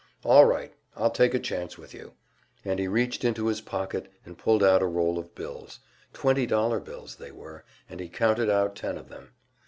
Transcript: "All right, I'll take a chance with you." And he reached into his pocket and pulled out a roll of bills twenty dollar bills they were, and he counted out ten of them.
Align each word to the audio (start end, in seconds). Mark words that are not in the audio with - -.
"All 0.23 0.45
right, 0.45 0.73
I'll 0.95 1.11
take 1.11 1.35
a 1.35 1.39
chance 1.39 1.77
with 1.77 1.93
you." 1.93 2.13
And 2.65 2.79
he 2.79 2.87
reached 2.87 3.23
into 3.23 3.45
his 3.45 3.61
pocket 3.61 4.11
and 4.25 4.35
pulled 4.35 4.63
out 4.63 4.81
a 4.81 4.87
roll 4.87 5.19
of 5.19 5.35
bills 5.35 5.79
twenty 6.11 6.47
dollar 6.47 6.79
bills 6.79 7.17
they 7.17 7.29
were, 7.31 7.65
and 7.87 7.99
he 7.99 8.09
counted 8.09 8.49
out 8.49 8.75
ten 8.75 8.97
of 8.97 9.09
them. 9.09 9.33